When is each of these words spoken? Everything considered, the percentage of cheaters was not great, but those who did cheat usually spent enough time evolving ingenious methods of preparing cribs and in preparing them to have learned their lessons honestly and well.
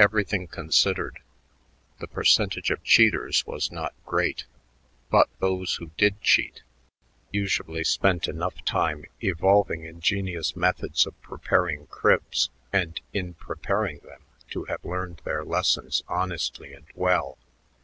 Everything 0.00 0.48
considered, 0.48 1.20
the 2.00 2.08
percentage 2.08 2.72
of 2.72 2.82
cheaters 2.82 3.46
was 3.46 3.70
not 3.70 3.94
great, 4.04 4.44
but 5.10 5.28
those 5.38 5.76
who 5.76 5.92
did 5.96 6.20
cheat 6.20 6.62
usually 7.30 7.84
spent 7.84 8.26
enough 8.26 8.64
time 8.64 9.04
evolving 9.22 9.84
ingenious 9.84 10.56
methods 10.56 11.06
of 11.06 11.22
preparing 11.22 11.86
cribs 11.86 12.50
and 12.72 13.00
in 13.12 13.34
preparing 13.34 13.98
them 14.00 14.24
to 14.50 14.64
have 14.64 14.84
learned 14.84 15.22
their 15.24 15.44
lessons 15.44 16.02
honestly 16.08 16.72
and 16.72 16.86
well. 16.96 17.38